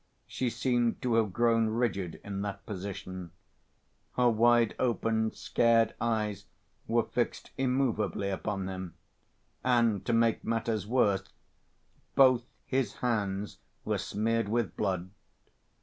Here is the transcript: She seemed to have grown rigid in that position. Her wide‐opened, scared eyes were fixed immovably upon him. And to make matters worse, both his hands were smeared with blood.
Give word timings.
She 0.25 0.49
seemed 0.49 0.99
to 1.03 1.13
have 1.13 1.31
grown 1.31 1.67
rigid 1.67 2.19
in 2.23 2.41
that 2.41 2.65
position. 2.65 3.29
Her 4.13 4.23
wide‐opened, 4.31 5.35
scared 5.35 5.93
eyes 6.01 6.45
were 6.87 7.03
fixed 7.03 7.51
immovably 7.55 8.29
upon 8.31 8.67
him. 8.67 8.95
And 9.63 10.03
to 10.07 10.11
make 10.11 10.43
matters 10.43 10.87
worse, 10.87 11.29
both 12.15 12.41
his 12.65 12.93
hands 13.05 13.59
were 13.85 13.99
smeared 13.99 14.49
with 14.49 14.75
blood. 14.75 15.11